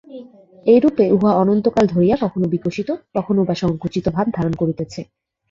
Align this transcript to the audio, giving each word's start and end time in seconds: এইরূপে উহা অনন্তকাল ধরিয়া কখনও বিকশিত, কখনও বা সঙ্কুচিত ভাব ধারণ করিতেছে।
এইরূপে 0.65 1.05
উহা 1.11 1.31
অনন্তকাল 1.33 1.85
ধরিয়া 1.85 2.15
কখনও 2.21 2.51
বিকশিত, 2.53 2.89
কখনও 3.15 3.41
বা 3.47 3.55
সঙ্কুচিত 3.63 4.05
ভাব 4.15 4.27
ধারণ 4.37 4.53
করিতেছে। 4.61 5.01